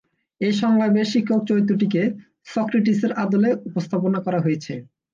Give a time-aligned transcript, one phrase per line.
[0.41, 2.01] এই সংলাপের শিক্ষক চরিত্রটিকে
[2.47, 4.73] সক্রেটিসের আদলে উপস্থাপনা করা হয়েছে।